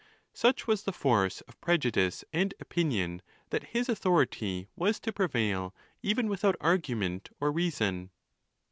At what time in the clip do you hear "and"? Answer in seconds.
2.33-2.55